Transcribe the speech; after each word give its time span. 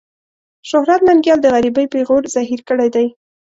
شهرت 0.69 1.01
ننګيال 1.07 1.39
د 1.41 1.45
غريبۍ 1.55 1.85
پېغور 1.93 2.23
زهير 2.35 2.61
کړی 2.69 2.89
دی. 2.95 3.07